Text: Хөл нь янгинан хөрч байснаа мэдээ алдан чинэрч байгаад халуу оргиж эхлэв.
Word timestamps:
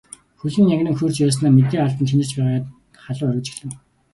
Хөл 0.39 0.55
нь 0.61 0.71
янгинан 0.73 0.97
хөрч 0.97 1.17
байснаа 1.23 1.51
мэдээ 1.55 1.79
алдан 1.83 2.07
чинэрч 2.09 2.31
байгаад 2.37 2.65
халуу 3.03 3.27
оргиж 3.31 3.47
эхлэв. 3.51 3.73